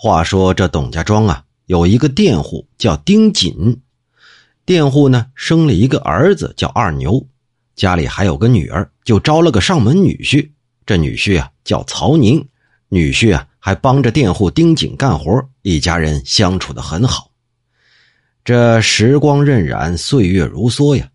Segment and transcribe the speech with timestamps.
[0.00, 3.80] 话说这董家庄啊，有一个佃户叫丁锦，
[4.64, 7.26] 佃户呢生了一个儿子叫二牛，
[7.74, 10.48] 家里还有个女儿，就招了个上门女婿。
[10.86, 12.48] 这女婿啊叫曹宁，
[12.88, 17.32] 女婿啊还帮着佃户丁锦干活，一家人相处的很好。
[18.44, 21.10] 这时光荏苒，岁月如梭呀，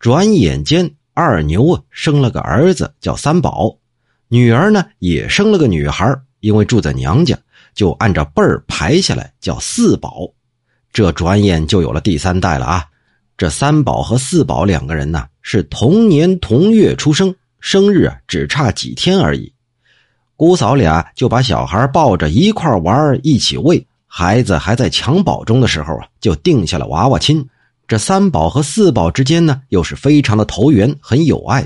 [0.00, 3.78] 转眼间二牛啊生了个儿子叫三宝，
[4.26, 7.38] 女儿呢也生了个女孩，因为住在娘家。
[7.78, 10.28] 就按照辈儿排下来，叫四宝。
[10.92, 12.84] 这转眼就有了第三代了啊！
[13.36, 19.52] 这三宝和四宝两个人呢，是同年同月出生，生日啊只差几天而已。
[20.34, 23.86] 姑嫂俩就把小孩抱着一块玩，一起喂。
[24.08, 27.48] 孩子还在襁褓中的时候啊，就定下了娃娃亲。
[27.86, 31.64] 这三宝和四宝之间呢，又是非常的投缘，很有爱。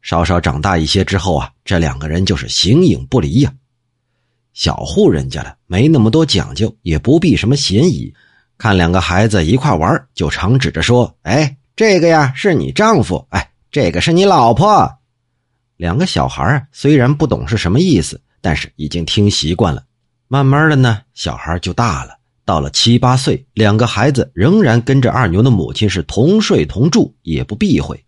[0.00, 3.52] 稍稍长大一些之后啊，这两个人就是形影不离呀。
[4.54, 8.14] 小户人家的没那么多讲究，也不避什么嫌疑。
[8.56, 14.88] 看两个孩子一块玩，就常指着说：“哎，这个呀是你丈夫，哎，这个是你老婆。”
[15.76, 19.82] 两个小孩，虽然不懂是什么意思，但是已经听习惯了。
[20.28, 28.04] 慢慢的呢，小孩就大了，到了七八岁，两个孩子仍然跟着二牛的母亲是同睡同住，也不避讳。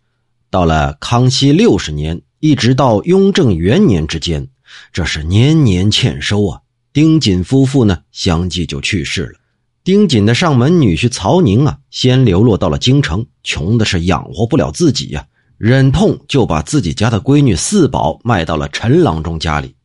[0.49, 4.47] 到了康熙六十年，一直到雍正元年之间。
[4.91, 6.61] 这是年年欠收啊！
[6.93, 9.39] 丁锦夫妇呢，相继就去世了。
[9.83, 15.25] 丁锦的上门女婿曹宁啊，先流落到了京城，穷的是养活不了自己呀，
[15.57, 19.75] 忍痛就把自己家的闺女四宝卖到了陈郎中家里。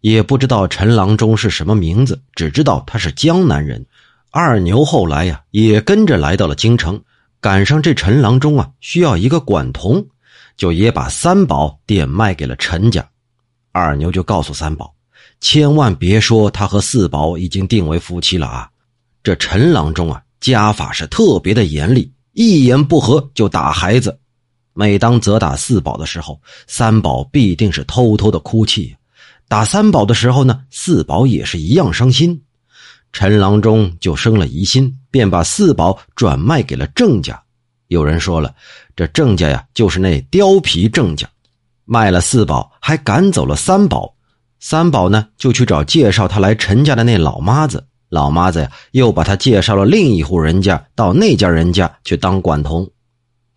[0.00, 3.86] 也不知道陈郎中是什么名字，只知道他是江南人。
[4.30, 7.02] 二牛后来呀，也跟着来到了京城，
[7.40, 10.06] 赶上这陈郎中啊需要一个管童，
[10.56, 13.08] 就也把三宝典卖给了陈家。
[13.72, 14.94] 二牛就告诉三宝
[15.40, 18.68] ：“千万别说他和四宝已经定为夫妻了啊！
[19.22, 24.18] 这陈郎中啊，家法是特别的严厉，一言不合就打孩子。
[24.74, 28.94] 每当责打四宝的时候，三宝必定是偷偷的哭泣；
[29.48, 32.42] 打三宝的时候呢，四宝也是一样伤心。
[33.10, 37.42] 陈郎中就生了疑心，便把四宝转卖给了郑家。
[37.88, 38.54] 有人说了，
[38.94, 41.26] 这郑家呀，就是那貂皮郑家。”
[41.92, 44.14] 卖了四宝，还赶走了三宝。
[44.60, 47.86] 三宝呢，就去找介绍他来陈家的那老妈子。
[48.08, 52.90] 老妈子呀，又把他介绍了另一户人家，到那家人家去当管童。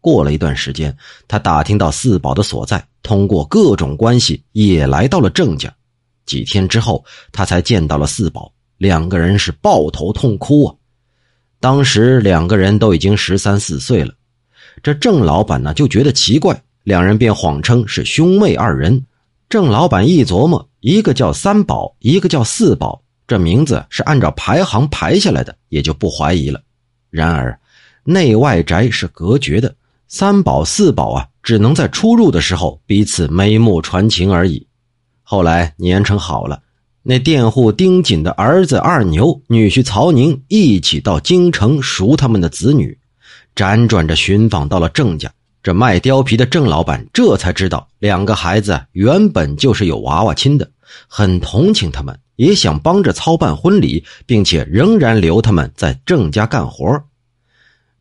[0.02, 0.94] 过了一段时间，
[1.30, 5.74] 他打听到四宝的所在，通过各种关系也来到了郑家。
[6.26, 10.76] 几天之后，他才见到了四宝，两个人是抱头痛哭啊。
[11.62, 14.14] 当时两个人都已经十三四岁了，
[14.84, 16.62] 这郑老板呢就觉得奇怪。
[16.86, 19.06] 两人便谎称是兄妹二人。
[19.50, 26.62] 郑老板一琢磨，一个叫三宝，一个叫四宝，这名字是按照排行排下来的，也就不怀疑了。
[27.10, 27.60] 然而，
[28.04, 29.76] 内外宅是隔绝的，
[30.08, 34.68] 三宝四宝啊，只能在出入的时候彼此眉目传情而已。
[35.24, 36.62] 后来年成好了，
[37.02, 42.96] 那佃户丁锦的儿子二牛、女婿曹宁一起到京城赎他们的子女，
[43.56, 45.32] 辗转着寻访到了郑家。
[45.66, 50.70] 这卖貂皮的郑老板这才知道，两个孩子原本就是有娃娃亲的，
[51.08, 57.02] 很同情他们，也想帮着操办婚礼，并且仍然留他们在郑家干活。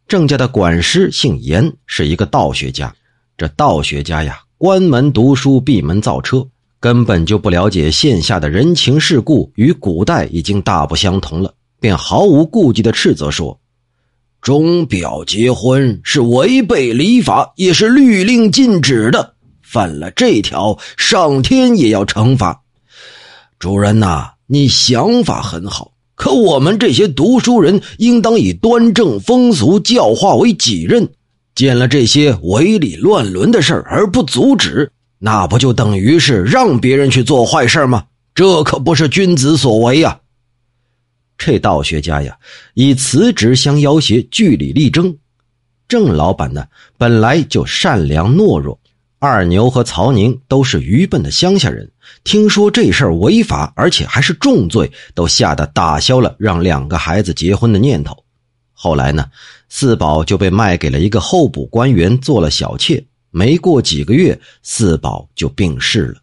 [0.07, 2.95] 郑家的管师姓严，是一个道学家。
[3.39, 6.47] 这道学家呀，关门读书，闭门造车，
[6.79, 13.59] 根本就不了解线下的人情世故，与古代已经大不相同了，便毫无顾忌的斥责说。
[14.44, 19.32] 钟表结婚是违背礼法，也是律令禁止的。
[19.62, 22.60] 犯了这条，上天也要惩罚。
[23.59, 31.09] 主人呐，你想法很好，可我们这些读书人应当以端正风俗教化为己任。
[31.55, 38.05] 见了这些违礼乱伦的事儿而不阻止，那不就等于是让别人去做坏事吗？
[38.34, 40.19] 这可不是君子所为呀。
[41.44, 42.35] 这道学家呀，
[42.73, 45.14] 以辞职相要挟，据理力争。
[45.87, 48.81] 郑老板呢，本来就善良懦弱，
[49.19, 51.87] 二牛和曹宁都是愚笨的乡下人，
[52.25, 58.17] 听说这事儿违法，而且还是重罪，都吓得打消了让两个孩子结婚的念头。
[58.73, 59.26] 后来呢，
[59.69, 63.05] 四宝就被卖给了一个候补官员做了小妾。
[63.31, 66.14] 没过几个月，四宝就病逝了。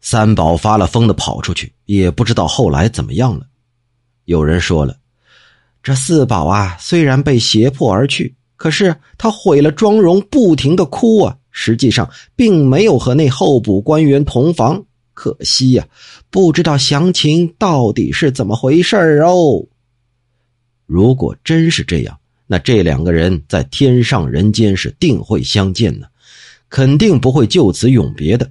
[0.00, 3.46] 三宝发了疯的跑出去，也不知道后来怎么样了。
[4.24, 4.96] 有人说了，
[5.82, 11.36] 这四宝啊，虽然被胁迫而去，可是他毁了妆容，不停的哭啊。
[11.56, 15.86] 实际上并没有和那候补官员同房，可惜呀，
[16.28, 19.64] 不知道详情到底是怎么回事儿哦。
[20.84, 22.18] 如果真是这样，
[22.48, 26.08] 那这两个人在天上人间是定会相见呢，
[26.68, 28.50] 肯定不会就此永别的。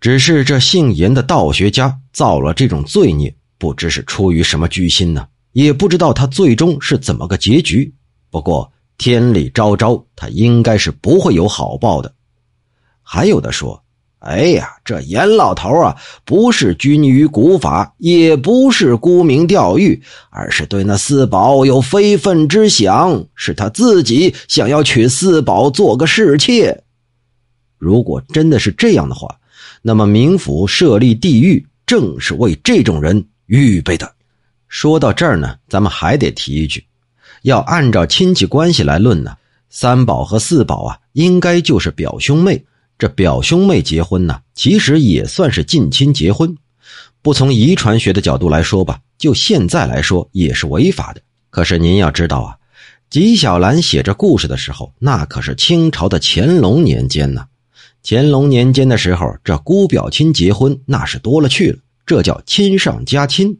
[0.00, 5.28] 只是这姓严的道学家造了这种罪孽，不知是出于什么居心呢？
[5.52, 7.92] 也不知道他最终是怎么个结局。
[8.30, 12.10] 不过天理昭昭，他应该是不会有好报的。
[13.02, 13.82] 还有的说
[14.20, 26.82] ：“哎呀，这严老头啊，不是拘泥于古法，也不是沽名钓誉，而是对那四宝有非分之想，是他自己想要娶四宝做个侍妾。
[27.76, 29.36] 如果真的是这样的话。”
[29.82, 33.26] 那么，冥府设立地狱，正是为这种人
[33.58, 34.10] 预备的。
[34.68, 36.84] 说到这儿呢，咱们还得提一句：
[37.42, 39.36] 要按照亲戚关系来论呢，
[39.68, 42.64] 三宝和四宝啊，应该就是表兄妹。
[42.96, 46.56] 这表兄妹结婚呢，其实也算是近亲结婚。
[47.22, 51.20] 不从遗传学的角度来说吧，就现在来说也是违法的。
[51.50, 52.56] 可是您要知道啊，
[53.10, 57.44] 纪晓岚写这故事的时候，那可是清朝的乾隆年间呢。
[58.04, 61.78] 乾隆年间的时候，这姑表亲结婚那是多了去了，
[62.10, 63.56] 这叫亲上加亲。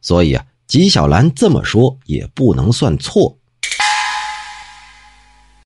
[0.00, 3.36] 所以啊，纪晓岚这么说也不能算错。